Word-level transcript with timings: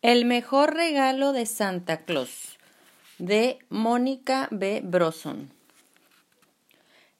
El 0.00 0.26
mejor 0.26 0.74
regalo 0.74 1.32
de 1.32 1.44
Santa 1.44 2.04
Claus 2.04 2.56
de 3.18 3.58
Mónica 3.68 4.46
B. 4.52 4.80
Broson. 4.84 5.50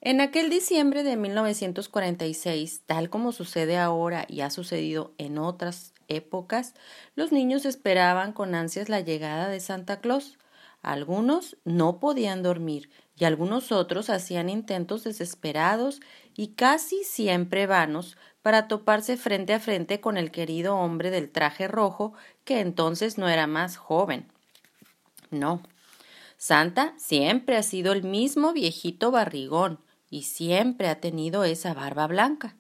En 0.01 0.21
aquel 0.21 0.49
diciembre 0.49 1.03
de 1.03 1.17
1946, 1.17 2.83
tal 2.87 3.11
como 3.11 3.33
sucede 3.33 3.79
ahora 3.79 4.27
y 4.29 4.43
ha 4.43 4.51
sucedido 4.51 5.13
en 5.19 5.39
otras 5.39 5.93
épocas, 6.07 6.75
los 7.17 7.33
niños 7.33 7.67
esperaban 7.67 8.33
con 8.33 8.55
ansias 8.55 8.89
la 8.89 9.01
llegada 9.01 9.49
de 9.49 9.59
Santa 9.59 10.01
Claus. 10.01 10.39
Algunos 10.81 11.57
no 11.65 11.99
podían 11.99 12.45
dormir 12.45 12.91
y 13.17 13.25
algunos 13.25 13.73
otros 13.73 14.09
hacían 14.09 14.49
intentos 14.49 15.03
desesperados 15.03 16.01
y 16.39 16.55
casi 16.55 17.03
siempre 17.03 17.67
vanos 17.67 18.17
para 18.43 18.69
toparse 18.69 19.17
frente 19.17 19.55
a 19.55 19.59
frente 19.59 20.01
con 20.01 20.17
el 20.17 20.31
querido 20.31 20.77
hombre 20.77 21.11
del 21.11 21.31
traje 21.31 21.67
rojo, 21.67 22.13
que 22.45 22.61
entonces 22.61 23.19
no 23.19 23.29
era 23.29 23.49
más 23.49 23.77
joven. 23.77 24.29
No. 25.33 25.65
Santa 26.37 26.95
siempre 26.97 27.57
ha 27.57 27.65
sido 27.65 27.93
el 27.93 28.05
mismo 28.05 28.53
viejito 28.53 29.11
barrigón 29.11 29.81
y 30.11 30.23
siempre 30.23 30.87
ha 30.87 31.01
tenido 31.01 31.43
esa 31.43 31.75
barba 31.75 32.07
blanca. 32.07 32.55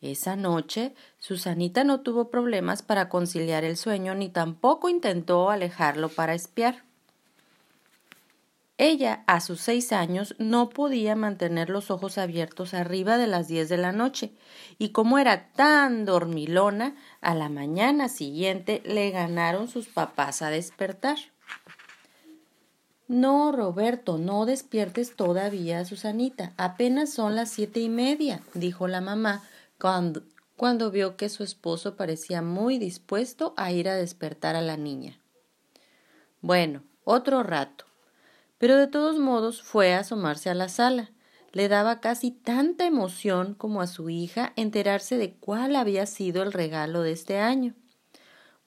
Esa 0.00 0.34
noche, 0.34 0.92
Susanita 1.20 1.84
no 1.84 2.00
tuvo 2.00 2.28
problemas 2.28 2.82
para 2.82 3.08
conciliar 3.08 3.62
el 3.62 3.76
sueño 3.76 4.16
ni 4.16 4.30
tampoco 4.30 4.88
intentó 4.88 5.48
alejarlo 5.48 6.08
para 6.08 6.34
espiar. 6.34 6.82
Ella, 8.84 9.22
a 9.28 9.40
sus 9.40 9.60
seis 9.60 9.92
años, 9.92 10.34
no 10.38 10.68
podía 10.68 11.14
mantener 11.14 11.70
los 11.70 11.92
ojos 11.92 12.18
abiertos 12.18 12.74
arriba 12.74 13.16
de 13.16 13.28
las 13.28 13.46
diez 13.46 13.68
de 13.68 13.76
la 13.76 13.92
noche, 13.92 14.32
y 14.76 14.88
como 14.88 15.20
era 15.20 15.52
tan 15.52 16.04
dormilona, 16.04 16.96
a 17.20 17.36
la 17.36 17.48
mañana 17.48 18.08
siguiente 18.08 18.82
le 18.84 19.12
ganaron 19.12 19.68
sus 19.68 19.86
papás 19.86 20.42
a 20.42 20.50
despertar. 20.50 21.16
No, 23.06 23.52
Roberto, 23.52 24.18
no 24.18 24.46
despiertes 24.46 25.14
todavía, 25.14 25.84
Susanita. 25.84 26.52
Apenas 26.56 27.12
son 27.12 27.36
las 27.36 27.50
siete 27.50 27.78
y 27.78 27.88
media, 27.88 28.42
dijo 28.52 28.88
la 28.88 29.00
mamá, 29.00 29.44
cuando, 29.78 30.24
cuando 30.56 30.90
vio 30.90 31.16
que 31.16 31.28
su 31.28 31.44
esposo 31.44 31.94
parecía 31.94 32.42
muy 32.42 32.78
dispuesto 32.78 33.54
a 33.56 33.70
ir 33.70 33.88
a 33.88 33.94
despertar 33.94 34.56
a 34.56 34.60
la 34.60 34.76
niña. 34.76 35.20
Bueno, 36.40 36.82
otro 37.04 37.44
rato 37.44 37.84
pero 38.62 38.76
de 38.76 38.86
todos 38.86 39.18
modos 39.18 39.60
fue 39.60 39.92
a 39.92 39.98
asomarse 39.98 40.48
a 40.48 40.54
la 40.54 40.68
sala. 40.68 41.10
Le 41.50 41.68
daba 41.68 42.00
casi 42.00 42.30
tanta 42.30 42.86
emoción 42.86 43.54
como 43.54 43.80
a 43.80 43.88
su 43.88 44.08
hija 44.08 44.52
enterarse 44.54 45.16
de 45.18 45.34
cuál 45.34 45.74
había 45.74 46.06
sido 46.06 46.44
el 46.44 46.52
regalo 46.52 47.02
de 47.02 47.10
este 47.10 47.40
año. 47.40 47.74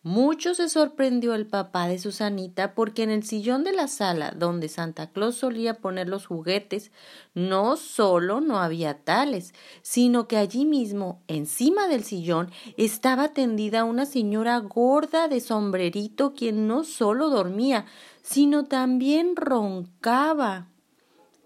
Mucho 0.07 0.53
se 0.53 0.69
sorprendió 0.69 1.33
el 1.33 1.47
papá 1.47 1.87
de 1.87 1.97
Susanita 1.97 2.75
porque 2.75 3.01
en 3.01 3.09
el 3.09 3.23
sillón 3.23 3.63
de 3.63 3.71
la 3.71 3.87
sala 3.87 4.35
donde 4.37 4.69
Santa 4.69 5.11
Claus 5.11 5.37
solía 5.37 5.79
poner 5.79 6.09
los 6.09 6.27
juguetes 6.27 6.91
no 7.33 7.75
solo 7.75 8.39
no 8.39 8.59
había 8.59 8.99
tales, 9.03 9.53
sino 9.81 10.27
que 10.27 10.37
allí 10.37 10.65
mismo, 10.65 11.23
encima 11.27 11.87
del 11.87 12.03
sillón, 12.03 12.51
estaba 12.77 13.29
tendida 13.29 13.83
una 13.83 14.05
señora 14.05 14.59
gorda 14.59 15.27
de 15.27 15.39
sombrerito 15.39 16.33
quien 16.35 16.67
no 16.67 16.83
solo 16.83 17.29
dormía, 17.29 17.85
sino 18.25 18.65
también 18.65 19.35
roncaba. 19.35 20.67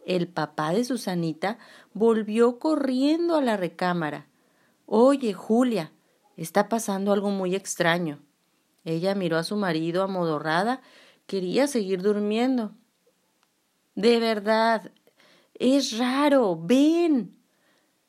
El 0.06 0.30
papá 0.30 0.72
de 0.72 0.86
Susanita 0.86 1.58
volvió 1.94 2.58
corriendo 2.58 3.36
a 3.36 3.42
la 3.42 3.58
recámara. 3.58 4.28
Oye, 4.86 5.34
Julia, 5.34 5.92
está 6.38 6.70
pasando 6.70 7.12
algo 7.12 7.32
muy 7.32 7.54
extraño. 7.54 8.20
Ella 8.86 9.14
miró 9.14 9.38
a 9.38 9.44
su 9.44 9.58
marido 9.58 10.04
amodorrada. 10.04 10.82
Quería 11.28 11.68
seguir 11.68 12.02
durmiendo. 12.02 12.72
De 13.96 14.22
verdad, 14.22 14.90
es 15.56 15.98
raro. 15.98 16.58
Ven. 16.62 17.38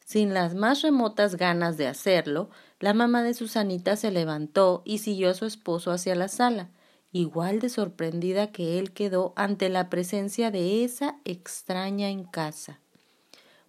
Sin 0.05 0.33
las 0.33 0.55
más 0.55 0.83
remotas 0.83 1.35
ganas 1.35 1.77
de 1.77 1.89
hacerlo, 1.89 2.51
la 2.79 2.95
mamá 2.95 3.25
de 3.25 3.35
Susanita 3.35 3.97
se 3.97 4.13
levantó 4.13 4.83
y 4.85 4.99
siguió 4.99 5.31
a 5.31 5.35
su 5.35 5.45
esposo 5.45 5.91
hacia 5.91 6.15
la 6.15 6.29
sala, 6.29 6.71
igual 7.13 7.61
de 7.61 7.69
sorprendida 7.69 8.53
que 8.53 8.79
él 8.79 8.93
quedó 8.93 9.33
ante 9.37 9.69
la 9.69 9.91
presencia 9.91 10.51
de 10.51 10.85
esa 10.85 11.17
extraña 11.25 12.09
en 12.09 12.25
casa. 12.25 12.81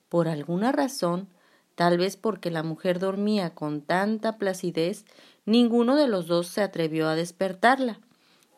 Por 0.09 0.27
alguna 0.27 0.71
razón, 0.71 1.27
tal 1.75 1.97
vez 1.97 2.17
porque 2.17 2.51
la 2.51 2.63
mujer 2.63 2.99
dormía 2.99 3.51
con 3.51 3.81
tanta 3.81 4.37
placidez, 4.37 5.05
Ninguno 5.45 5.95
de 5.95 6.07
los 6.07 6.27
dos 6.27 6.47
se 6.47 6.61
atrevió 6.61 7.07
a 7.07 7.15
despertarla. 7.15 7.99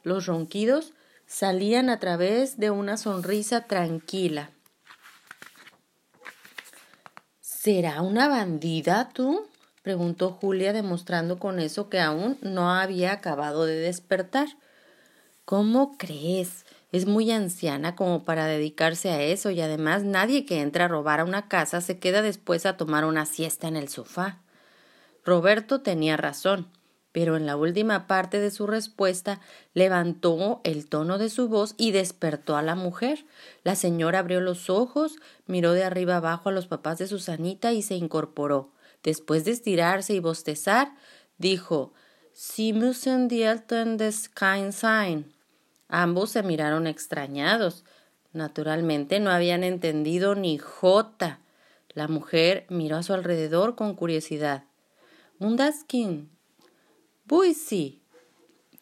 Los 0.03 0.25
ronquidos 0.25 0.93
salían 1.25 1.89
a 1.89 1.99
través 1.99 2.57
de 2.57 2.71
una 2.71 2.97
sonrisa 2.97 3.61
tranquila. 3.61 4.51
¿Será 7.39 8.01
una 8.01 8.27
bandida 8.27 9.09
tú? 9.13 9.47
preguntó 9.81 10.31
Julia, 10.31 10.73
demostrando 10.73 11.39
con 11.39 11.59
eso 11.59 11.89
que 11.89 11.99
aún 11.99 12.37
no 12.41 12.69
había 12.71 13.13
acabado 13.13 13.65
de 13.65 13.75
despertar. 13.75 14.47
¿Cómo 15.45 15.97
crees? 15.97 16.65
Es 16.93 17.05
muy 17.05 17.29
anciana 17.31 17.95
como 17.95 18.23
para 18.23 18.45
dedicarse 18.45 19.09
a 19.09 19.21
eso 19.21 19.49
y 19.51 19.59
además 19.59 20.03
nadie 20.03 20.45
que 20.45 20.61
entra 20.61 20.85
a 20.85 20.87
robar 20.87 21.19
a 21.19 21.25
una 21.25 21.49
casa 21.49 21.81
se 21.81 21.99
queda 21.99 22.21
después 22.21 22.65
a 22.65 22.77
tomar 22.77 23.03
una 23.03 23.25
siesta 23.25 23.67
en 23.67 23.75
el 23.75 23.89
sofá. 23.89 24.39
Roberto 25.25 25.81
tenía 25.81 26.15
razón, 26.15 26.67
pero 27.11 27.35
en 27.35 27.45
la 27.45 27.57
última 27.57 28.07
parte 28.07 28.39
de 28.39 28.51
su 28.51 28.67
respuesta 28.67 29.41
levantó 29.73 30.61
el 30.63 30.87
tono 30.87 31.17
de 31.17 31.29
su 31.29 31.49
voz 31.49 31.75
y 31.77 31.91
despertó 31.91 32.55
a 32.55 32.61
la 32.61 32.75
mujer. 32.75 33.25
La 33.63 33.75
señora 33.75 34.19
abrió 34.19 34.39
los 34.39 34.69
ojos, 34.69 35.17
miró 35.45 35.73
de 35.73 35.83
arriba 35.83 36.17
abajo 36.17 36.49
a 36.49 36.53
los 36.53 36.67
papás 36.67 36.99
de 36.99 37.07
Susanita 37.07 37.73
y 37.73 37.81
se 37.81 37.95
incorporó. 37.95 38.71
Después 39.03 39.43
de 39.43 39.51
estirarse 39.51 40.13
y 40.13 40.19
bostezar, 40.19 40.95
dijo 41.37 41.91
Sie 42.33 42.73
müssen 42.73 43.27
die 43.27 43.43
Eltern 43.43 43.97
des 43.97 44.29
sein. 44.71 45.32
Ambos 45.87 46.31
se 46.31 46.43
miraron 46.43 46.87
extrañados. 46.87 47.85
Naturalmente 48.31 49.19
no 49.19 49.29
habían 49.29 49.63
entendido 49.63 50.35
ni 50.35 50.57
jota. 50.57 51.39
La 51.89 52.07
mujer 52.07 52.65
miró 52.69 52.97
a 52.97 53.03
su 53.03 53.13
alrededor 53.13 53.75
con 53.75 53.95
curiosidad. 53.95 54.63
Mundaskin. 55.39 56.29
Sí. 57.55 58.01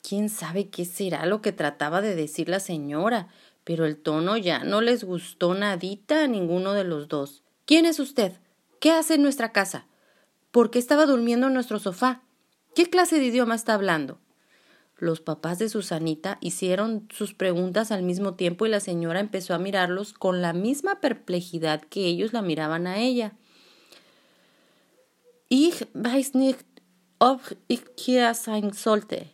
¿Quién 0.02 0.30
sabe 0.30 0.70
qué 0.70 0.86
será 0.86 1.26
lo 1.26 1.42
que 1.42 1.52
trataba 1.52 2.02
de 2.02 2.16
decir 2.16 2.50
la 2.50 2.60
señora? 2.60 3.28
Pero 3.64 3.86
el 3.86 3.98
tono 3.98 4.36
ya 4.38 4.64
no 4.64 4.82
les 4.82 5.04
gustó 5.04 5.54
nadita 5.54 6.24
a 6.24 6.28
ninguno 6.28 6.74
de 6.74 6.84
los 6.84 7.08
dos. 7.08 7.44
¿Quién 7.66 7.86
es 7.86 8.00
usted? 8.00 8.34
¿Qué 8.80 8.92
hace 8.92 9.16
en 9.16 9.22
nuestra 9.22 9.52
casa? 9.52 9.86
¿Por 10.52 10.72
qué 10.72 10.80
estaba 10.80 11.06
durmiendo 11.06 11.48
en 11.48 11.54
nuestro 11.54 11.80
sofá? 11.80 12.24
¿Qué 12.74 12.90
clase 12.90 13.20
de 13.20 13.26
idioma 13.26 13.56
está 13.56 13.74
hablando? 13.74 14.20
Los 15.02 15.20
papás 15.20 15.58
de 15.58 15.68
Susanita 15.68 16.38
hicieron 16.42 17.08
sus 17.12 17.34
preguntas 17.34 17.92
al 17.92 18.04
mismo 18.04 18.36
tiempo 18.36 18.68
y 18.68 18.70
la 18.70 18.80
señora 18.80 19.20
empezó 19.20 19.56
a 19.56 19.58
mirarlos 19.58 20.14
con 20.14 20.44
la 20.44 20.54
misma 20.54 21.02
perplejidad 21.02 21.82
que 21.82 22.06
ellos 22.06 22.34
la 22.34 22.44
miraban 22.44 22.86
a 22.86 23.00
ella. 23.00 23.34
Ich 25.50 25.88
weiß 25.96 26.36
nicht, 26.36 26.64
ob 27.18 27.42
ich 27.68 27.82
hier 27.98 28.36
sein 28.36 28.76
sollte. 28.76 29.34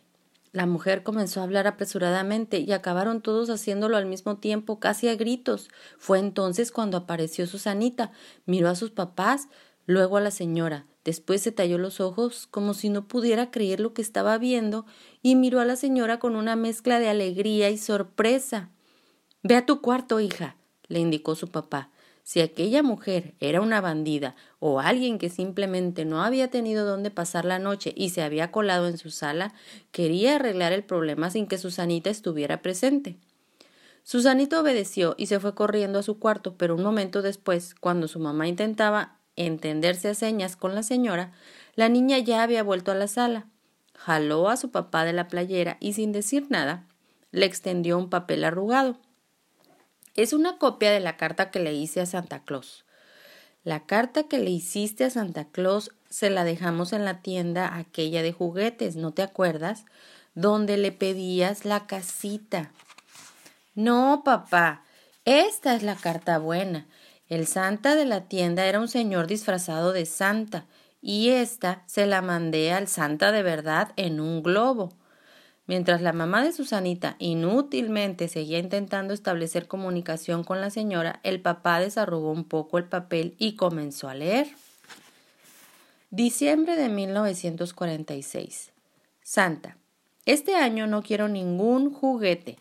La 0.52 0.64
mujer 0.64 1.02
comenzó 1.02 1.40
a 1.40 1.44
hablar 1.44 1.66
apresuradamente 1.66 2.60
y 2.60 2.72
acabaron 2.72 3.20
todos 3.20 3.50
haciéndolo 3.50 3.98
al 3.98 4.06
mismo 4.06 4.38
tiempo, 4.38 4.80
casi 4.80 5.08
a 5.08 5.16
gritos. 5.16 5.68
Fue 5.98 6.18
entonces 6.18 6.72
cuando 6.72 6.96
apareció 6.96 7.46
Susanita, 7.46 8.12
miró 8.46 8.70
a 8.70 8.74
sus 8.74 8.90
papás, 8.90 9.48
luego 9.84 10.16
a 10.16 10.22
la 10.22 10.30
señora, 10.30 10.86
después 11.08 11.40
se 11.40 11.52
talló 11.52 11.78
los 11.78 12.00
ojos 12.00 12.46
como 12.50 12.74
si 12.74 12.90
no 12.90 13.08
pudiera 13.08 13.50
creer 13.50 13.80
lo 13.80 13.94
que 13.94 14.02
estaba 14.02 14.36
viendo 14.36 14.84
y 15.22 15.36
miró 15.36 15.58
a 15.58 15.64
la 15.64 15.74
señora 15.74 16.18
con 16.18 16.36
una 16.36 16.54
mezcla 16.54 17.00
de 17.00 17.08
alegría 17.08 17.70
y 17.70 17.78
sorpresa. 17.78 18.68
Ve 19.42 19.56
a 19.56 19.64
tu 19.64 19.80
cuarto, 19.80 20.20
hija, 20.20 20.56
le 20.86 20.98
indicó 20.98 21.34
su 21.34 21.48
papá. 21.48 21.90
Si 22.24 22.42
aquella 22.42 22.82
mujer 22.82 23.32
era 23.40 23.62
una 23.62 23.80
bandida 23.80 24.36
o 24.58 24.80
alguien 24.80 25.16
que 25.16 25.30
simplemente 25.30 26.04
no 26.04 26.22
había 26.22 26.50
tenido 26.50 26.84
dónde 26.84 27.10
pasar 27.10 27.46
la 27.46 27.58
noche 27.58 27.94
y 27.96 28.10
se 28.10 28.20
había 28.20 28.52
colado 28.52 28.86
en 28.86 28.98
su 28.98 29.10
sala, 29.10 29.54
quería 29.92 30.36
arreglar 30.36 30.74
el 30.74 30.84
problema 30.84 31.30
sin 31.30 31.46
que 31.46 31.56
Susanita 31.56 32.10
estuviera 32.10 32.60
presente. 32.60 33.16
Susanita 34.02 34.60
obedeció 34.60 35.14
y 35.16 35.24
se 35.24 35.40
fue 35.40 35.54
corriendo 35.54 35.98
a 36.00 36.02
su 36.02 36.18
cuarto, 36.18 36.58
pero 36.58 36.74
un 36.74 36.82
momento 36.82 37.22
después, 37.22 37.74
cuando 37.74 38.08
su 38.08 38.18
mamá 38.18 38.46
intentaba 38.46 39.17
entenderse 39.46 40.08
a 40.08 40.14
señas 40.14 40.56
con 40.56 40.74
la 40.74 40.82
señora, 40.82 41.32
la 41.74 41.88
niña 41.88 42.18
ya 42.18 42.42
había 42.42 42.62
vuelto 42.62 42.92
a 42.92 42.94
la 42.94 43.08
sala. 43.08 43.46
Jaló 43.94 44.48
a 44.48 44.56
su 44.56 44.70
papá 44.70 45.04
de 45.04 45.12
la 45.12 45.28
playera 45.28 45.76
y 45.80 45.92
sin 45.92 46.12
decir 46.12 46.46
nada, 46.50 46.86
le 47.30 47.46
extendió 47.46 47.98
un 47.98 48.10
papel 48.10 48.44
arrugado. 48.44 48.98
Es 50.14 50.32
una 50.32 50.58
copia 50.58 50.90
de 50.90 51.00
la 51.00 51.16
carta 51.16 51.50
que 51.50 51.60
le 51.60 51.74
hice 51.74 52.00
a 52.00 52.06
Santa 52.06 52.44
Claus. 52.44 52.84
La 53.64 53.86
carta 53.86 54.24
que 54.24 54.38
le 54.38 54.50
hiciste 54.50 55.04
a 55.04 55.10
Santa 55.10 55.48
Claus 55.48 55.92
se 56.08 56.30
la 56.30 56.44
dejamos 56.44 56.92
en 56.92 57.04
la 57.04 57.22
tienda 57.22 57.76
aquella 57.76 58.22
de 58.22 58.32
juguetes, 58.32 58.96
¿no 58.96 59.12
te 59.12 59.22
acuerdas? 59.22 59.84
donde 60.38 60.76
le 60.76 60.92
pedías 60.92 61.64
la 61.64 61.88
casita. 61.88 62.70
No, 63.74 64.22
papá, 64.24 64.84
esta 65.24 65.74
es 65.74 65.82
la 65.82 65.96
carta 65.96 66.38
buena. 66.38 66.86
El 67.28 67.46
Santa 67.46 67.94
de 67.94 68.06
la 68.06 68.22
tienda 68.22 68.66
era 68.66 68.80
un 68.80 68.88
señor 68.88 69.26
disfrazado 69.26 69.92
de 69.92 70.06
Santa, 70.06 70.66
y 71.02 71.28
esta 71.28 71.82
se 71.86 72.06
la 72.06 72.22
mandé 72.22 72.72
al 72.72 72.88
Santa 72.88 73.32
de 73.32 73.42
verdad 73.42 73.92
en 73.96 74.18
un 74.18 74.42
globo. 74.42 74.92
Mientras 75.66 76.00
la 76.00 76.14
mamá 76.14 76.42
de 76.42 76.52
Susanita 76.52 77.16
inútilmente 77.18 78.28
seguía 78.28 78.58
intentando 78.58 79.12
establecer 79.12 79.68
comunicación 79.68 80.42
con 80.42 80.62
la 80.62 80.70
señora, 80.70 81.20
el 81.22 81.42
papá 81.42 81.78
desarrugó 81.78 82.32
un 82.32 82.44
poco 82.44 82.78
el 82.78 82.84
papel 82.84 83.34
y 83.38 83.54
comenzó 83.56 84.08
a 84.08 84.14
leer. 84.14 84.48
Diciembre 86.10 86.76
de 86.76 86.88
1946. 86.88 88.72
Santa. 89.22 89.76
Este 90.24 90.54
año 90.54 90.86
no 90.86 91.02
quiero 91.02 91.28
ningún 91.28 91.92
juguete, 91.92 92.56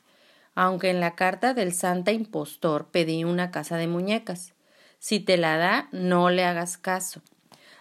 aunque 0.54 0.90
en 0.90 1.00
la 1.00 1.16
carta 1.16 1.54
del 1.54 1.74
Santa 1.74 2.12
impostor 2.12 2.88
pedí 2.92 3.24
una 3.24 3.52
casa 3.52 3.78
de 3.78 3.88
muñecas. 3.88 4.54
Si 5.00 5.20
te 5.20 5.38
la 5.38 5.58
da, 5.58 5.90
no 5.92 6.30
le 6.30 6.44
hagas 6.44 6.78
caso. 6.78 7.22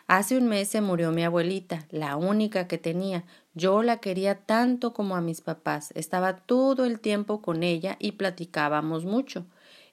Hace 0.07 0.37
un 0.37 0.47
mes 0.47 0.69
se 0.69 0.81
murió 0.81 1.11
mi 1.11 1.25
abuelita, 1.25 1.87
la 1.91 2.17
única 2.17 2.69
que 2.69 2.79
tenía. 2.79 3.25
Yo 3.55 3.83
la 3.83 3.99
quería 3.99 4.37
tanto 4.37 4.93
como 4.93 5.17
a 5.17 5.21
mis 5.21 5.41
papás. 5.41 5.91
Estaba 5.97 6.37
todo 6.37 6.85
el 6.85 7.01
tiempo 7.01 7.43
con 7.43 7.63
ella 7.63 7.97
y 7.99 8.13
platicábamos 8.13 9.05
mucho. 9.05 9.47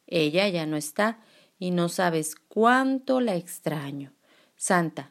Ella 0.06 0.48
ya 0.50 0.66
no 0.66 0.78
está 0.78 1.20
y 1.58 1.72
no 1.72 1.90
sabes 1.90 2.36
cuánto 2.36 3.22
la 3.22 3.36
extraño. 3.36 4.14
Santa, 4.56 5.10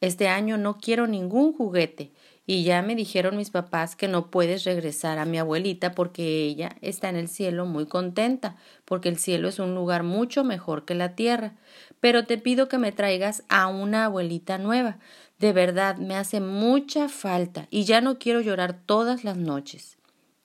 este 0.00 0.28
año 0.28 0.58
no 0.58 0.76
quiero 0.76 1.06
ningún 1.06 1.52
juguete 1.52 2.12
y 2.46 2.64
ya 2.64 2.82
me 2.82 2.94
dijeron 2.94 3.36
mis 3.36 3.50
papás 3.50 3.96
que 3.96 4.06
no 4.06 4.30
puedes 4.30 4.64
regresar 4.64 5.18
a 5.18 5.24
mi 5.24 5.38
abuelita 5.38 5.92
porque 5.92 6.44
ella 6.44 6.76
está 6.82 7.08
en 7.08 7.16
el 7.16 7.28
cielo 7.28 7.64
muy 7.64 7.86
contenta, 7.86 8.56
porque 8.84 9.08
el 9.08 9.18
cielo 9.18 9.48
es 9.48 9.58
un 9.58 9.74
lugar 9.74 10.02
mucho 10.02 10.44
mejor 10.44 10.84
que 10.84 10.94
la 10.94 11.14
tierra. 11.14 11.54
Pero 12.00 12.26
te 12.26 12.36
pido 12.36 12.68
que 12.68 12.76
me 12.76 12.92
traigas 12.92 13.44
a 13.48 13.68
una 13.68 14.04
abuelita 14.04 14.58
nueva. 14.58 14.98
De 15.38 15.54
verdad, 15.54 15.96
me 15.96 16.16
hace 16.16 16.40
mucha 16.40 17.08
falta 17.08 17.66
y 17.70 17.84
ya 17.84 18.02
no 18.02 18.18
quiero 18.18 18.42
llorar 18.42 18.78
todas 18.84 19.24
las 19.24 19.38
noches. 19.38 19.96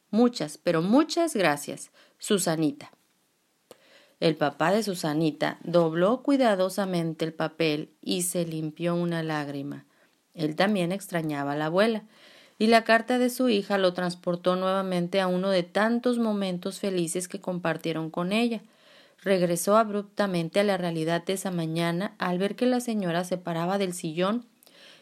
Muchas, 0.10 0.57
pero 0.57 0.81
muchas 0.81 1.36
gracias, 1.36 1.92
Susanita. 2.18 2.92
El 4.22 4.36
papá 4.36 4.72
de 4.72 4.84
Susanita 4.84 5.60
dobló 5.63 6.24
cuidadosamente 6.24 7.25
el 7.25 7.34
papel 7.34 7.92
y 8.02 8.24
se 8.24 8.45
limpió 8.45 8.95
una 8.95 9.22
lágrima. 9.22 9.86
Él 10.40 10.56
también 10.56 10.92
extrañaba 10.92 11.52
a 11.52 11.56
la 11.56 11.66
abuela, 11.66 12.04
y 12.58 12.68
la 12.68 12.84
carta 12.84 13.20
de 13.20 13.30
su 13.30 13.50
hija 13.50 13.78
lo 13.78 13.94
transportó 13.94 14.56
nuevamente 14.56 15.22
a 15.22 15.28
uno 15.28 15.50
de 15.50 15.64
tantos 15.64 16.18
momentos 16.18 16.80
felices 16.80 17.28
que 17.28 17.40
compartieron 17.40 18.10
con 18.10 18.32
ella. 18.32 18.62
Regresó 19.22 19.78
abruptamente 19.78 20.60
a 20.60 20.64
la 20.64 20.78
realidad 20.78 21.24
de 21.24 21.34
esa 21.34 21.52
mañana 21.52 22.16
al 22.18 22.38
ver 22.38 22.56
que 22.56 22.66
la 22.66 22.80
señora 22.80 23.24
se 23.24 23.38
paraba 23.38 23.78
del 23.78 23.94
sillón 23.94 24.46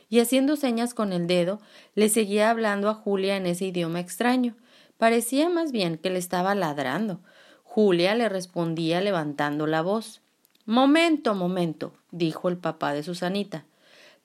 y 0.10 0.20
haciendo 0.20 0.56
señas 0.56 0.94
con 0.94 1.14
el 1.14 1.28
dedo 1.28 1.60
le 1.96 2.10
seguía 2.10 2.50
hablando 2.50 2.90
a 2.90 2.94
Julia 2.94 3.38
en 3.38 3.46
ese 3.46 3.66
idioma 3.66 4.00
extraño. 4.00 4.56
Parecía 4.98 5.50
más 5.50 5.72
bien 5.72 5.98
que 5.98 6.10
le 6.10 6.20
estaba 6.20 6.56
ladrando. 6.56 7.20
Julia 7.64 8.16
le 8.16 8.30
respondía 8.30 9.02
levantando 9.02 9.68
la 9.68 9.82
voz. 9.82 10.22
Momento, 10.66 11.36
momento, 11.36 11.94
dijo 12.12 12.50
el 12.50 12.58
papá 12.58 12.94
de 12.94 13.04
Susanita. 13.04 13.66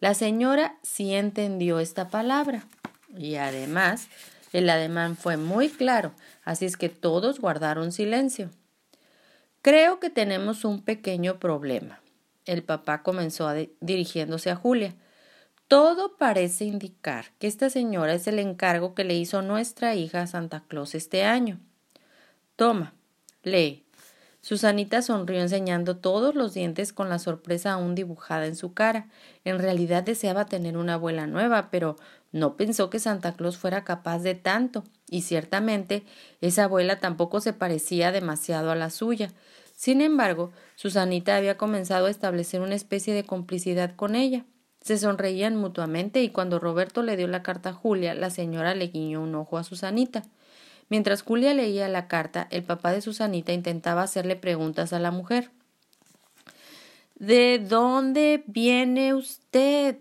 La 0.03 0.15
señora 0.15 0.81
sí 0.83 1.15
entendió 1.15 1.79
esta 1.79 2.09
palabra. 2.09 2.67
Y 3.17 3.37
además, 3.37 4.09
el 4.53 4.69
ademán 4.69 5.17
fue 5.17 5.37
muy 5.37 5.69
claro, 5.69 6.13
así 6.43 6.65
es 6.65 6.77
que 6.77 6.89
todos 6.89 7.39
guardaron 7.39 7.93
silencio. 7.93 8.51
Creo 9.63 10.01
que 10.01 10.11
tenemos 10.11 10.65
un 10.65 10.83
pequeño 10.83 11.39
problema. 11.39 12.01
El 12.47 12.65
papá 12.65 13.05
comenzó 13.05 13.49
dirigiéndose 13.81 14.51
a 14.51 14.57
Julia. 14.57 14.97
Todo 15.69 16.17
parece 16.17 16.65
indicar 16.65 17.27
que 17.39 17.47
esta 17.47 17.71
señora 17.71 18.15
es 18.15 18.27
el 18.27 18.41
encargo 18.41 18.97
que 18.97 19.05
le 19.05 19.15
hizo 19.15 19.41
nuestra 19.41 19.95
hija 19.95 20.27
Santa 20.27 20.65
Claus 20.67 20.97
este 20.97 21.23
año. 21.23 21.61
Toma, 22.57 22.93
Lee. 23.45 23.85
Susanita 24.43 25.03
sonrió 25.03 25.41
enseñando 25.41 25.97
todos 25.97 26.35
los 26.35 26.53
dientes 26.53 26.93
con 26.93 27.09
la 27.09 27.21
sorpresa 27.21 27.73
aún 27.73 27.95
dibujada 27.95 28.47
en 28.47 28.57
su 28.57 28.75
cara. 28.75 29.09
En 29.45 29.61
realidad 29.61 30.03
deseaba 30.03 30.47
tener 30.47 30.77
una 30.77 30.95
abuela 30.95 31.29
nueva, 31.29 31.71
pero 31.71 31.97
no 32.33 32.57
pensó 32.57 32.91
que 32.91 32.99
Santa 32.99 33.35
Claus 33.35 33.57
fuera 33.57 33.85
capaz 33.85 34.19
de 34.19 34.35
tanto, 34.35 34.83
y 35.09 35.23
ciertamente 35.23 36.03
esa 36.41 36.65
abuela 36.65 36.99
tampoco 36.99 37.41
se 37.41 37.53
parecía 37.53 38.11
demasiado 38.11 38.73
a 38.73 38.75
la 38.75 38.91
suya. 38.91 39.31
Sin 39.77 40.01
embargo, 40.01 40.51
Susanita 40.75 41.37
había 41.37 41.57
comenzado 41.57 42.07
a 42.07 42.11
establecer 42.11 42.63
una 42.63 42.75
especie 42.75 43.15
de 43.15 43.25
complicidad 43.25 43.95
con 43.95 44.17
ella. 44.17 44.45
Se 44.81 44.99
sonreían 44.99 45.55
mutuamente 45.55 46.21
y 46.21 46.31
cuando 46.31 46.59
Roberto 46.59 47.05
le 47.05 47.17
dio 47.17 47.29
la 47.29 47.45
carta 47.45 47.71
a 47.71 47.75
Julia, 47.75 48.15
la 48.15 48.31
señora 48.31 48.75
le 48.75 48.89
guiñó 48.89 49.23
un 49.23 49.37
ojo 49.37 49.57
a 49.57 49.63
Susanita. 49.63 50.25
Mientras 50.93 51.23
Julia 51.23 51.55
leía 51.55 51.89
la 51.89 52.07
carta, 52.07 52.49
el 52.51 52.65
papá 52.65 52.93
de 52.93 53.01
Susanita 53.01 53.55
intentaba 53.55 54.03
hacerle 54.03 54.37
preguntas 54.37 54.93
a 54.93 54.99
la 54.99 55.11
mujer. 55.11 55.51
¿De 57.15 57.59
dónde 57.59 58.45
viene 58.47 59.15
usted? 59.15 59.97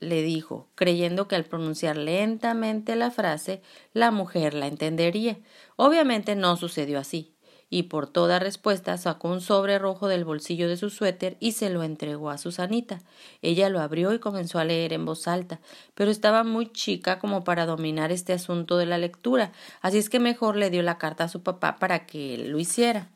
le 0.00 0.22
dijo, 0.22 0.66
creyendo 0.74 1.28
que 1.28 1.36
al 1.36 1.44
pronunciar 1.44 1.96
lentamente 1.96 2.96
la 2.96 3.12
frase 3.12 3.62
la 3.92 4.10
mujer 4.10 4.54
la 4.54 4.66
entendería. 4.66 5.38
Obviamente 5.76 6.34
no 6.34 6.56
sucedió 6.56 6.98
así 6.98 7.33
y 7.70 7.84
por 7.84 8.06
toda 8.06 8.38
respuesta 8.38 8.96
sacó 8.98 9.28
un 9.28 9.40
sobre 9.40 9.78
rojo 9.78 10.08
del 10.08 10.24
bolsillo 10.24 10.68
de 10.68 10.76
su 10.76 10.90
suéter 10.90 11.36
y 11.40 11.52
se 11.52 11.70
lo 11.70 11.82
entregó 11.82 12.30
a 12.30 12.38
Susanita. 12.38 13.00
Ella 13.42 13.68
lo 13.68 13.80
abrió 13.80 14.12
y 14.12 14.18
comenzó 14.18 14.58
a 14.58 14.64
leer 14.64 14.92
en 14.92 15.04
voz 15.04 15.26
alta, 15.26 15.60
pero 15.94 16.10
estaba 16.10 16.44
muy 16.44 16.72
chica 16.72 17.18
como 17.18 17.44
para 17.44 17.66
dominar 17.66 18.12
este 18.12 18.32
asunto 18.32 18.76
de 18.76 18.86
la 18.86 18.98
lectura, 18.98 19.52
así 19.80 19.98
es 19.98 20.10
que 20.10 20.20
mejor 20.20 20.56
le 20.56 20.70
dio 20.70 20.82
la 20.82 20.98
carta 20.98 21.24
a 21.24 21.28
su 21.28 21.42
papá 21.42 21.76
para 21.76 22.06
que 22.06 22.34
él 22.34 22.50
lo 22.50 22.58
hiciera. 22.58 23.08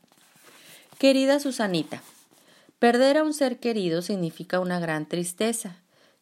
Querida 0.97 1.39
Susanita, 1.39 2.01
perder 2.77 3.17
a 3.17 3.23
un 3.23 3.33
ser 3.33 3.59
querido 3.59 4.01
significa 4.01 4.59
una 4.59 4.79
gran 4.79 5.07
tristeza. 5.07 5.77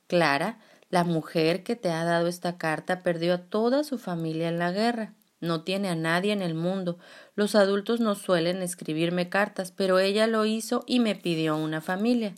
Clara, 0.05 0.59
la 0.89 1.03
mujer 1.03 1.63
que 1.63 1.75
te 1.75 1.89
ha 1.89 2.03
dado 2.03 2.27
esta 2.27 2.57
carta, 2.57 3.01
perdió 3.01 3.33
a 3.33 3.37
toda 3.39 3.83
su 3.83 3.97
familia 3.97 4.47
en 4.47 4.59
la 4.59 4.71
guerra. 4.71 5.13
No 5.39 5.61
tiene 5.61 5.89
a 5.89 5.95
nadie 5.95 6.33
en 6.33 6.41
el 6.41 6.55
mundo. 6.55 6.97
Los 7.35 7.55
adultos 7.55 7.99
no 7.99 8.15
suelen 8.15 8.61
escribirme 8.61 9.29
cartas, 9.29 9.71
pero 9.71 9.99
ella 9.99 10.27
lo 10.27 10.45
hizo 10.45 10.83
y 10.87 10.99
me 10.99 11.15
pidió 11.15 11.55
una 11.57 11.81
familia. 11.81 12.33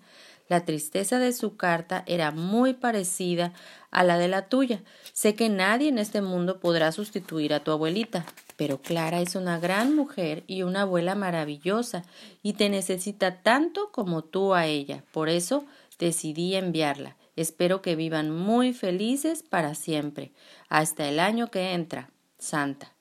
La 0.50 0.66
tristeza 0.66 1.20
de 1.20 1.32
su 1.32 1.58
carta 1.58 2.04
era 2.08 2.32
muy 2.32 2.74
parecida 2.74 3.54
a 3.92 4.04
la 4.04 4.18
de 4.18 4.28
la 4.28 4.48
tuya. 4.48 4.82
Sé 5.14 5.36
que 5.36 5.48
nadie 5.48 5.90
en 5.90 6.00
este 6.00 6.22
mundo 6.22 6.60
podrá 6.60 6.92
sustituir 6.92 7.54
a 7.54 7.64
tu 7.64 7.72
abuelita, 7.72 8.26
pero 8.58 8.82
Clara 8.82 9.22
es 9.22 9.36
una 9.36 9.60
gran 9.60 9.96
mujer 9.96 10.44
y 10.48 10.64
una 10.64 10.82
abuela 10.82 11.14
maravillosa, 11.14 12.04
y 12.42 12.54
te 12.54 12.68
necesita 12.70 13.42
tanto 13.44 13.92
como 13.92 14.24
tú 14.24 14.56
a 14.56 14.66
ella. 14.66 15.04
Por 15.12 15.30
eso 15.30 15.66
decidí 16.00 16.56
enviarla. 16.56 17.16
Espero 17.36 17.82
que 17.84 17.96
vivan 17.96 18.32
muy 18.32 18.74
felices 18.74 19.44
para 19.44 19.76
siempre, 19.76 20.34
hasta 20.68 21.08
el 21.08 21.20
año 21.20 21.52
que 21.52 21.74
entra. 21.74 22.10
Santa. 22.40 22.99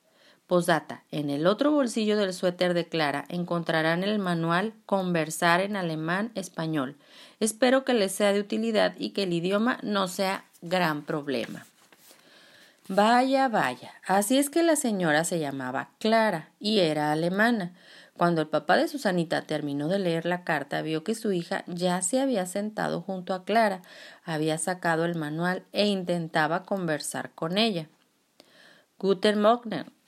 Posdata. 0.49 1.03
En 1.11 1.29
el 1.29 1.45
otro 1.45 1.71
bolsillo 1.71 2.17
del 2.17 2.33
suéter 2.33 2.73
de 2.73 2.87
Clara 2.87 3.25
encontrarán 3.29 4.03
el 4.03 4.17
manual 4.17 4.73
Conversar 4.87 5.61
en 5.61 5.75
alemán 5.75 6.31
español. 6.33 6.97
Espero 7.39 7.85
que 7.85 7.93
les 7.93 8.13
sea 8.13 8.33
de 8.33 8.39
utilidad 8.39 8.95
y 8.97 9.11
que 9.11 9.23
el 9.23 9.33
idioma 9.33 9.77
no 9.83 10.07
sea 10.07 10.45
gran 10.63 11.03
problema. 11.03 11.67
Vaya, 12.87 13.47
vaya. 13.47 13.91
Así 14.07 14.39
es 14.39 14.49
que 14.49 14.63
la 14.63 14.75
señora 14.75 15.23
se 15.23 15.37
llamaba 15.37 15.91
Clara 15.99 16.49
y 16.59 16.79
era 16.79 17.11
alemana. 17.11 17.73
Cuando 18.17 18.41
el 18.41 18.47
papá 18.47 18.75
de 18.75 18.87
Susanita 18.87 19.43
terminó 19.43 19.87
de 19.87 19.99
leer 19.99 20.25
la 20.25 20.43
carta, 20.43 20.81
vio 20.81 21.03
que 21.03 21.13
su 21.13 21.31
hija 21.31 21.63
ya 21.67 22.01
se 22.01 22.21
había 22.21 22.47
sentado 22.47 23.01
junto 23.01 23.35
a 23.35 23.45
Clara, 23.45 23.83
había 24.25 24.57
sacado 24.57 25.05
el 25.05 25.13
manual 25.13 25.61
e 25.73 25.85
intentaba 25.85 26.63
conversar 26.63 27.29
con 27.35 27.59
ella. 27.59 27.87
Guten 28.97 29.39
Morgen. 29.39 29.98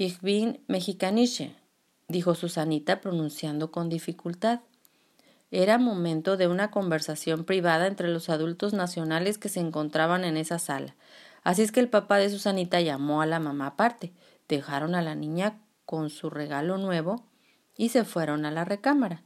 Ich 0.00 0.20
bin 0.20 0.60
mexicanische, 0.68 1.56
dijo 2.06 2.36
Susanita 2.36 3.00
pronunciando 3.00 3.72
con 3.72 3.88
dificultad. 3.88 4.60
Era 5.50 5.76
momento 5.76 6.36
de 6.36 6.46
una 6.46 6.70
conversación 6.70 7.42
privada 7.42 7.88
entre 7.88 8.06
los 8.06 8.28
adultos 8.28 8.74
nacionales 8.74 9.38
que 9.38 9.48
se 9.48 9.58
encontraban 9.58 10.22
en 10.22 10.36
esa 10.36 10.60
sala. 10.60 10.94
Así 11.42 11.62
es 11.62 11.72
que 11.72 11.80
el 11.80 11.88
papá 11.88 12.18
de 12.18 12.30
Susanita 12.30 12.80
llamó 12.80 13.22
a 13.22 13.26
la 13.26 13.40
mamá 13.40 13.66
aparte, 13.66 14.12
dejaron 14.46 14.94
a 14.94 15.02
la 15.02 15.16
niña 15.16 15.58
con 15.84 16.10
su 16.10 16.30
regalo 16.30 16.78
nuevo 16.78 17.24
y 17.76 17.88
se 17.88 18.04
fueron 18.04 18.46
a 18.46 18.52
la 18.52 18.64
recámara. 18.64 19.24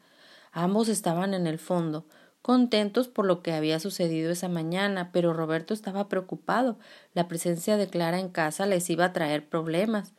Ambos 0.52 0.88
estaban 0.88 1.34
en 1.34 1.46
el 1.46 1.58
fondo, 1.58 2.06
contentos 2.40 3.08
por 3.08 3.26
lo 3.26 3.42
que 3.42 3.52
había 3.52 3.78
sucedido 3.78 4.30
esa 4.30 4.48
mañana, 4.48 5.10
pero 5.12 5.34
Roberto 5.34 5.74
estaba 5.74 6.08
preocupado. 6.08 6.78
La 7.12 7.28
presencia 7.28 7.76
de 7.76 7.88
Clara 7.88 8.18
en 8.18 8.30
casa 8.30 8.64
les 8.64 8.88
iba 8.88 9.04
a 9.04 9.12
traer 9.12 9.46
problemas. 9.46 10.14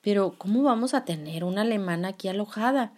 Pero 0.00 0.34
¿cómo 0.38 0.62
vamos 0.62 0.94
a 0.94 1.04
tener 1.04 1.44
una 1.44 1.62
alemana 1.62 2.08
aquí 2.08 2.28
alojada? 2.28 2.92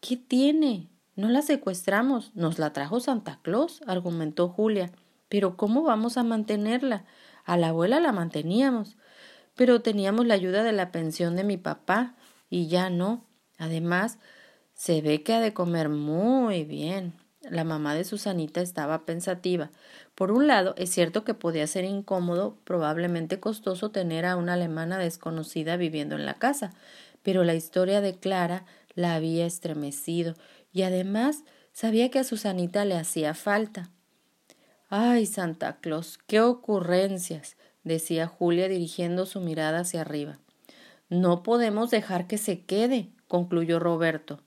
¿Qué 0.00 0.16
tiene? 0.16 0.88
No 1.16 1.28
la 1.28 1.42
secuestramos, 1.42 2.30
nos 2.34 2.58
la 2.58 2.72
trajo 2.72 3.00
Santa 3.00 3.40
Claus, 3.42 3.82
argumentó 3.86 4.48
Julia. 4.48 4.92
Pero 5.28 5.56
¿cómo 5.56 5.82
vamos 5.82 6.16
a 6.16 6.22
mantenerla? 6.22 7.04
A 7.44 7.56
la 7.56 7.68
abuela 7.68 7.98
la 8.00 8.12
manteníamos, 8.12 8.96
pero 9.54 9.80
teníamos 9.80 10.26
la 10.26 10.34
ayuda 10.34 10.62
de 10.62 10.72
la 10.72 10.92
pensión 10.92 11.34
de 11.34 11.44
mi 11.44 11.56
papá, 11.56 12.14
y 12.50 12.68
ya 12.68 12.90
no. 12.90 13.24
Además, 13.58 14.18
se 14.74 15.02
ve 15.02 15.22
que 15.22 15.34
ha 15.34 15.40
de 15.40 15.52
comer 15.52 15.88
muy 15.88 16.64
bien. 16.64 17.14
La 17.50 17.64
mamá 17.64 17.94
de 17.94 18.04
Susanita 18.04 18.60
estaba 18.60 19.04
pensativa. 19.04 19.70
Por 20.14 20.32
un 20.32 20.46
lado, 20.46 20.74
es 20.76 20.90
cierto 20.90 21.24
que 21.24 21.34
podía 21.34 21.66
ser 21.66 21.84
incómodo, 21.84 22.56
probablemente 22.64 23.40
costoso, 23.40 23.90
tener 23.90 24.26
a 24.26 24.36
una 24.36 24.54
alemana 24.54 24.98
desconocida 24.98 25.76
viviendo 25.76 26.16
en 26.16 26.26
la 26.26 26.34
casa, 26.34 26.72
pero 27.22 27.44
la 27.44 27.54
historia 27.54 28.00
de 28.00 28.14
Clara 28.14 28.64
la 28.94 29.14
había 29.14 29.46
estremecido 29.46 30.34
y 30.72 30.82
además 30.82 31.44
sabía 31.72 32.10
que 32.10 32.18
a 32.18 32.24
Susanita 32.24 32.84
le 32.84 32.96
hacía 32.96 33.34
falta. 33.34 33.90
Ay, 34.90 35.26
Santa 35.26 35.76
Claus, 35.80 36.18
qué 36.26 36.40
ocurrencias, 36.40 37.56
decía 37.84 38.26
Julia 38.26 38.68
dirigiendo 38.68 39.26
su 39.26 39.40
mirada 39.40 39.80
hacia 39.80 40.00
arriba. 40.00 40.38
No 41.10 41.42
podemos 41.42 41.90
dejar 41.90 42.26
que 42.26 42.38
se 42.38 42.60
quede, 42.60 43.10
concluyó 43.28 43.78
Roberto. 43.78 44.40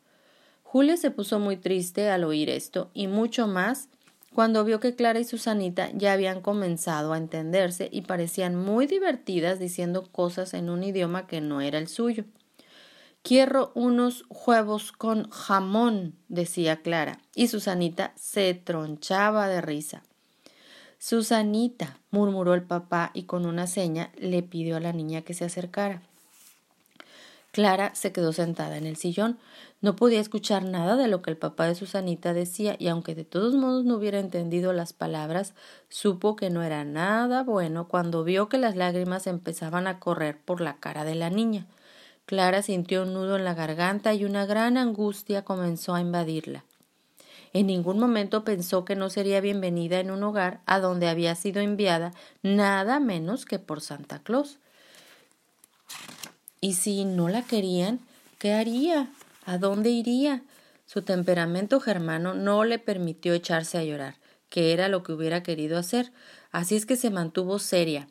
Julia 0.71 0.95
se 0.95 1.11
puso 1.11 1.37
muy 1.37 1.57
triste 1.57 2.09
al 2.09 2.23
oír 2.23 2.49
esto, 2.49 2.91
y 2.93 3.07
mucho 3.07 3.45
más 3.45 3.89
cuando 4.33 4.63
vio 4.63 4.79
que 4.79 4.95
Clara 4.95 5.19
y 5.19 5.25
Susanita 5.25 5.89
ya 5.93 6.13
habían 6.13 6.39
comenzado 6.39 7.11
a 7.11 7.17
entenderse 7.17 7.89
y 7.91 8.03
parecían 8.03 8.55
muy 8.55 8.87
divertidas 8.87 9.59
diciendo 9.59 10.07
cosas 10.09 10.53
en 10.53 10.69
un 10.69 10.85
idioma 10.85 11.27
que 11.27 11.41
no 11.41 11.59
era 11.59 11.77
el 11.77 11.89
suyo. 11.89 12.23
Quiero 13.21 13.73
unos 13.75 14.23
huevos 14.29 14.93
con 14.93 15.29
jamón, 15.29 16.15
decía 16.29 16.77
Clara, 16.77 17.19
y 17.35 17.49
Susanita 17.49 18.13
se 18.15 18.53
tronchaba 18.53 19.49
de 19.49 19.59
risa. 19.59 20.03
Susanita, 20.99 21.99
murmuró 22.11 22.53
el 22.53 22.63
papá 22.63 23.11
y 23.13 23.23
con 23.23 23.45
una 23.45 23.67
seña 23.67 24.13
le 24.17 24.41
pidió 24.41 24.77
a 24.77 24.79
la 24.79 24.93
niña 24.93 25.23
que 25.23 25.33
se 25.33 25.43
acercara. 25.43 26.01
Clara 27.51 27.93
se 27.95 28.13
quedó 28.13 28.31
sentada 28.31 28.77
en 28.77 28.85
el 28.85 28.95
sillón. 28.95 29.37
No 29.81 29.97
podía 29.97 30.21
escuchar 30.21 30.63
nada 30.63 30.95
de 30.95 31.09
lo 31.09 31.21
que 31.21 31.31
el 31.31 31.37
papá 31.37 31.67
de 31.67 31.75
Susanita 31.75 32.33
decía, 32.33 32.77
y 32.79 32.87
aunque 32.87 33.13
de 33.13 33.25
todos 33.25 33.55
modos 33.55 33.83
no 33.83 33.95
hubiera 33.95 34.19
entendido 34.19 34.71
las 34.71 34.93
palabras, 34.93 35.53
supo 35.89 36.37
que 36.37 36.49
no 36.49 36.63
era 36.63 36.85
nada 36.85 37.43
bueno 37.43 37.89
cuando 37.89 38.23
vio 38.23 38.47
que 38.47 38.57
las 38.57 38.77
lágrimas 38.77 39.27
empezaban 39.27 39.87
a 39.87 39.99
correr 39.99 40.39
por 40.39 40.61
la 40.61 40.77
cara 40.77 41.03
de 41.03 41.15
la 41.15 41.29
niña. 41.29 41.67
Clara 42.25 42.61
sintió 42.61 43.03
un 43.03 43.13
nudo 43.13 43.35
en 43.35 43.43
la 43.43 43.53
garganta 43.53 44.13
y 44.13 44.23
una 44.23 44.45
gran 44.45 44.77
angustia 44.77 45.43
comenzó 45.43 45.93
a 45.93 45.99
invadirla. 46.01 46.63
En 47.51 47.67
ningún 47.67 47.99
momento 47.99 48.45
pensó 48.45 48.85
que 48.85 48.95
no 48.95 49.09
sería 49.09 49.41
bienvenida 49.41 49.99
en 49.99 50.11
un 50.11 50.23
hogar 50.23 50.61
a 50.65 50.79
donde 50.79 51.09
había 51.09 51.35
sido 51.35 51.61
enviada 51.61 52.13
nada 52.43 53.01
menos 53.01 53.43
que 53.43 53.59
por 53.59 53.81
Santa 53.81 54.19
Claus. 54.19 54.60
Y 56.61 56.73
si 56.73 57.03
no 57.05 57.27
la 57.27 57.41
querían, 57.41 57.99
¿qué 58.37 58.53
haría? 58.53 59.11
¿A 59.45 59.57
dónde 59.57 59.89
iría? 59.89 60.43
Su 60.85 61.01
temperamento 61.01 61.79
germano 61.79 62.35
no 62.35 62.63
le 62.63 62.77
permitió 62.77 63.33
echarse 63.33 63.77
a 63.77 63.83
llorar, 63.83 64.15
que 64.49 64.71
era 64.71 64.87
lo 64.87 65.01
que 65.03 65.13
hubiera 65.13 65.41
querido 65.41 65.77
hacer, 65.77 66.11
así 66.51 66.75
es 66.75 66.85
que 66.85 66.97
se 66.97 67.09
mantuvo 67.09 67.59
seria, 67.59 68.07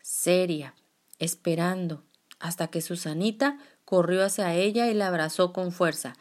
seria, 0.00 0.74
esperando, 1.18 2.02
hasta 2.38 2.68
que 2.68 2.80
Susanita 2.80 3.58
corrió 3.84 4.24
hacia 4.24 4.54
ella 4.54 4.88
y 4.88 4.94
la 4.94 5.08
abrazó 5.08 5.52
con 5.52 5.72
fuerza. 5.72 6.14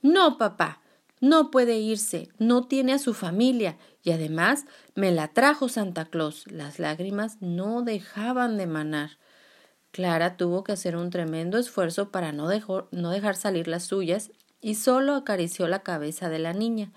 No, 0.00 0.38
papá, 0.38 0.80
no 1.20 1.50
puede 1.50 1.78
irse, 1.78 2.28
no 2.38 2.66
tiene 2.66 2.94
a 2.94 2.98
su 2.98 3.12
familia, 3.12 3.76
y 4.02 4.12
además 4.12 4.64
me 4.94 5.10
la 5.10 5.28
trajo 5.28 5.68
Santa 5.68 6.06
Claus. 6.06 6.50
Las 6.50 6.78
lágrimas 6.78 7.36
no 7.40 7.82
dejaban 7.82 8.56
de 8.56 8.66
manar. 8.66 9.18
Clara 9.92 10.36
tuvo 10.36 10.64
que 10.64 10.72
hacer 10.72 10.96
un 10.96 11.10
tremendo 11.10 11.58
esfuerzo 11.58 12.10
para 12.10 12.32
no, 12.32 12.48
no 12.90 13.10
dejar 13.10 13.36
salir 13.36 13.68
las 13.68 13.84
suyas 13.84 14.30
y 14.60 14.76
solo 14.76 15.14
acarició 15.14 15.66
la 15.68 15.82
cabeza 15.82 16.28
de 16.28 16.38
la 16.38 16.52
niña. 16.52 16.92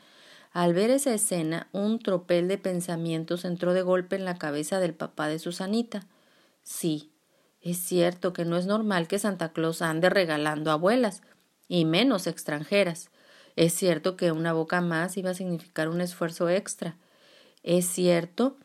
Al 0.52 0.74
ver 0.74 0.92
esa 0.92 1.14
escena, 1.14 1.68
un 1.72 1.98
tropel 1.98 2.48
de 2.48 2.60
pensamientos 2.60 3.44
entró 3.46 3.74
de 3.74 3.82
golpe 3.82 4.16
en 4.16 4.26
la 4.26 4.38
cabeza 4.38 4.80
del 4.80 4.94
papá 4.94 5.28
de 5.28 5.40
Susanita. 5.40 6.06
Sí, 6.62 7.12
es 7.62 7.78
cierto 7.78 8.34
que 8.34 8.46
no 8.46 8.58
es 8.58 8.68
normal 8.68 9.08
que 9.08 9.18
Santa 9.18 9.52
Claus 9.52 9.82
ande 9.82 10.10
regalando 10.10 10.70
abuelas, 10.70 11.24
y 11.68 11.86
menos 11.86 12.28
extranjeras. 12.28 13.10
Es 13.56 13.74
cierto 13.74 14.16
que 14.16 14.32
una 14.32 14.54
boca 14.54 14.82
más 14.82 15.18
iba 15.18 15.32
a 15.32 15.36
significar 15.36 15.90
un 15.90 16.02
esfuerzo 16.02 16.50
extra. 16.50 16.98
Es 17.64 17.86
cierto 17.86 18.58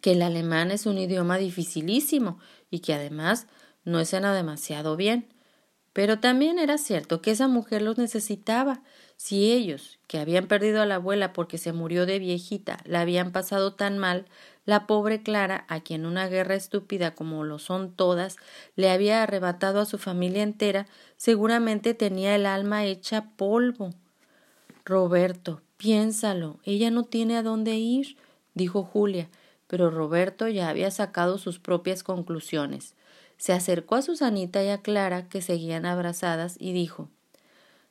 que 0.00 0.12
el 0.12 0.22
alemán 0.22 0.70
es 0.70 0.86
un 0.86 0.96
idioma 0.96 1.38
dificilísimo 1.38 2.38
y 2.70 2.80
que 2.80 2.94
además 2.94 3.46
no 3.84 4.00
escena 4.00 4.34
demasiado 4.34 4.96
bien. 4.96 5.26
Pero 5.92 6.20
también 6.20 6.58
era 6.58 6.78
cierto 6.78 7.22
que 7.22 7.32
esa 7.32 7.48
mujer 7.48 7.82
los 7.82 7.98
necesitaba. 7.98 8.82
Si 9.16 9.50
ellos, 9.50 9.98
que 10.06 10.18
habían 10.18 10.46
perdido 10.46 10.80
a 10.80 10.86
la 10.86 10.96
abuela 10.96 11.32
porque 11.32 11.58
se 11.58 11.72
murió 11.72 12.06
de 12.06 12.20
viejita, 12.20 12.78
la 12.84 13.00
habían 13.00 13.32
pasado 13.32 13.74
tan 13.74 13.98
mal, 13.98 14.26
la 14.64 14.86
pobre 14.86 15.22
Clara, 15.22 15.64
a 15.68 15.80
quien 15.80 16.06
una 16.06 16.28
guerra 16.28 16.54
estúpida 16.54 17.14
como 17.14 17.42
lo 17.42 17.58
son 17.58 17.90
todas, 17.92 18.36
le 18.76 18.90
había 18.90 19.22
arrebatado 19.22 19.80
a 19.80 19.86
su 19.86 19.98
familia 19.98 20.42
entera, 20.42 20.86
seguramente 21.16 21.94
tenía 21.94 22.36
el 22.36 22.46
alma 22.46 22.84
hecha 22.84 23.30
polvo. 23.36 23.90
Roberto, 24.84 25.62
piénsalo, 25.78 26.60
ella 26.64 26.90
no 26.90 27.04
tiene 27.04 27.36
a 27.36 27.42
dónde 27.42 27.76
ir, 27.76 28.18
dijo 28.54 28.84
Julia, 28.84 29.30
pero 29.68 29.90
Roberto 29.90 30.48
ya 30.48 30.68
había 30.68 30.90
sacado 30.90 31.38
sus 31.38 31.60
propias 31.60 32.02
conclusiones. 32.02 32.96
Se 33.36 33.52
acercó 33.52 33.94
a 33.94 34.02
Susanita 34.02 34.64
y 34.64 34.70
a 34.70 34.82
Clara, 34.82 35.28
que 35.28 35.42
seguían 35.42 35.86
abrazadas, 35.86 36.56
y 36.58 36.72
dijo 36.72 37.08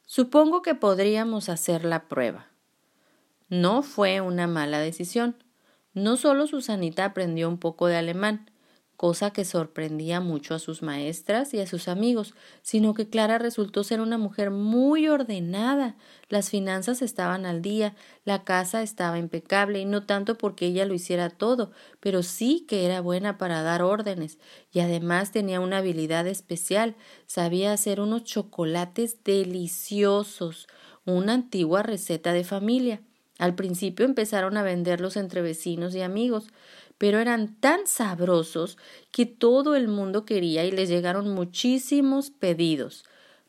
Supongo 0.06 0.62
que 0.62 0.76
podríamos 0.76 1.48
hacer 1.48 1.86
la 1.86 2.10
prueba. 2.10 2.48
No 3.48 3.82
fue 3.84 4.20
una 4.20 4.48
mala 4.48 4.80
decisión. 4.80 5.36
No 5.94 6.18
solo 6.18 6.48
Susanita 6.48 7.06
aprendió 7.06 7.48
un 7.48 7.58
poco 7.58 7.88
de 7.88 7.96
alemán, 7.96 8.50
cosa 8.98 9.30
que 9.30 9.46
sorprendía 9.46 10.20
mucho 10.20 10.56
a 10.56 10.60
sus 10.60 10.82
maestras 10.82 11.54
y 11.54 11.60
a 11.60 11.68
sus 11.68 11.88
amigos, 11.88 12.34
sino 12.64 12.96
que 12.96 13.08
Clara 13.08 13.38
resultó 13.38 13.84
ser 13.84 14.02
una 14.02 14.18
mujer 14.18 14.50
muy 14.50 15.08
ordenada. 15.08 15.96
Las 16.30 16.50
finanzas 16.50 17.04
estaban 17.04 17.46
al 17.46 17.62
día, 17.62 17.96
la 18.26 18.44
casa 18.44 18.82
estaba 18.82 19.20
impecable, 19.20 19.80
y 19.80 19.86
no 19.86 20.04
tanto 20.08 20.36
porque 20.36 20.66
ella 20.66 20.86
lo 20.86 20.96
hiciera 20.96 21.30
todo, 21.30 21.72
pero 22.00 22.24
sí 22.24 22.66
que 22.68 22.86
era 22.86 23.00
buena 23.00 23.38
para 23.38 23.62
dar 23.62 23.84
órdenes, 23.84 24.40
y 24.72 24.80
además 24.80 25.32
tenía 25.32 25.60
una 25.60 25.78
habilidad 25.78 26.26
especial, 26.26 26.96
sabía 27.28 27.74
hacer 27.74 28.02
unos 28.02 28.24
chocolates 28.24 29.24
deliciosos, 29.24 30.68
una 31.06 31.34
antigua 31.34 31.84
receta 31.84 32.34
de 32.34 32.44
familia. 32.44 33.02
Al 33.38 33.54
principio 33.54 34.06
empezaron 34.06 34.58
a 34.58 34.64
venderlos 34.64 35.16
entre 35.16 35.44
vecinos 35.44 35.94
y 35.94 36.02
amigos, 36.02 36.48
pero 36.98 37.20
eran 37.20 37.56
tan 37.60 37.88
sabrosos 37.88 38.78
que 39.12 39.26
todo 39.26 39.76
el 39.76 39.88
mundo 39.88 40.26
quería 40.26 40.66
y 40.66 40.72
les 40.72 40.90
llegaron 40.90 41.30
muchísimos 41.30 42.32
pedidos. 42.32 43.04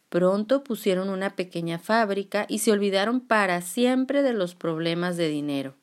Pronto 0.08 0.64
pusieron 0.64 1.10
una 1.10 1.36
pequeña 1.36 1.78
fábrica 1.78 2.46
y 2.48 2.58
se 2.60 2.72
olvidaron 2.72 3.20
para 3.20 3.60
siempre 3.60 4.22
de 4.22 4.32
los 4.32 4.54
problemas 4.54 5.16
de 5.16 5.28
dinero. 5.28 5.74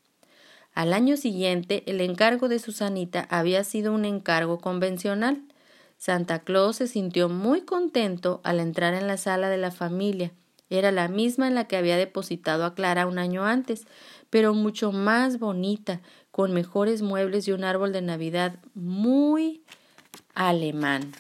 Al 0.74 0.93
año 0.93 1.15
siguiente, 1.15 1.84
el 1.86 2.01
encargo 2.01 2.50
de 2.50 2.60
Susanita 2.60 3.27
había 3.29 3.63
sido 3.63 3.93
un 3.93 4.03
encargo 4.03 4.60
convencional. 4.60 5.41
Santa 5.98 6.39
Claus 6.39 6.75
se 6.77 6.88
sintió 6.88 7.29
muy 7.29 7.62
contento 7.62 8.41
al 8.43 8.60
entrar 8.60 8.93
en 8.93 9.07
la 9.07 9.15
sala 9.17 9.50
de 9.50 9.57
la 9.57 9.72
familia. 9.72 10.34
Era 10.69 10.91
la 10.91 11.07
misma 11.07 11.48
en 11.48 11.55
la 11.55 11.67
que 11.67 11.77
había 11.77 11.95
depositado 11.95 12.65
a 12.65 12.74
Clara 12.74 13.05
un 13.05 13.19
año 13.19 13.45
antes, 13.45 13.88
pero 14.29 14.53
mucho 14.53 14.91
más 14.91 15.39
bonita, 15.39 16.01
con 16.36 16.51
mejores 16.51 17.01
muebles 17.01 17.48
y 17.48 17.54
un 17.54 17.63
árbol 17.63 17.94
de 17.94 18.01
Navidad 18.01 18.60
muy 18.74 19.63
alemán. 20.34 21.13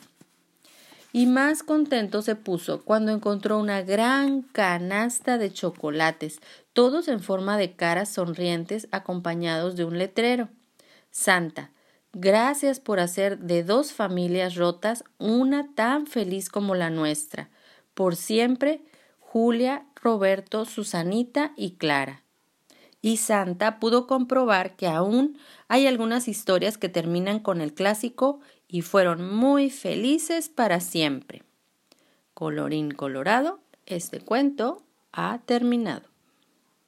Y 1.13 1.25
más 1.25 1.63
contento 1.63 2.21
se 2.21 2.35
puso 2.35 2.81
cuando 2.81 3.13
encontró 3.13 3.57
una 3.57 3.81
gran 3.81 4.41
canasta 4.41 5.37
de 5.37 5.53
chocolates, 5.53 6.41
todos 6.73 7.07
en 7.07 7.21
forma 7.21 7.57
de 7.57 7.77
caras 7.77 8.09
sonrientes 8.09 8.89
acompañados 8.91 9.77
de 9.77 9.85
un 9.85 9.97
letrero. 9.97 10.49
Santa, 11.11 11.71
gracias 12.11 12.81
por 12.81 12.99
hacer 12.99 13.39
de 13.39 13.63
dos 13.63 13.93
familias 13.93 14.55
rotas 14.55 15.05
una 15.17 15.73
tan 15.75 16.07
feliz 16.07 16.49
como 16.49 16.75
la 16.75 16.89
nuestra. 16.89 17.49
Por 17.93 18.17
siempre, 18.17 18.81
Julia, 19.21 19.85
Roberto, 19.95 20.65
Susanita 20.65 21.53
y 21.55 21.77
Clara. 21.77 22.24
Y 23.05 23.17
Santa 23.17 23.79
pudo 23.79 24.07
comprobar 24.07 24.75
que 24.75 24.87
aún 24.87 25.37
hay 25.67 25.85
algunas 25.85 26.27
historias 26.27 26.79
que 26.79 26.89
terminan 26.89 27.37
con 27.37 27.61
el 27.61 27.71
clásico 27.71 28.39
y 28.67 28.81
fueron 28.81 29.31
muy 29.31 29.69
felices 29.69 30.49
para 30.49 30.79
siempre. 30.79 31.43
Colorín 32.33 32.89
colorado, 32.89 33.59
este 33.85 34.21
cuento 34.21 34.81
ha 35.11 35.37
terminado. 35.45 36.14